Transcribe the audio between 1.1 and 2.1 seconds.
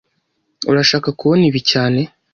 kubona ibi cyane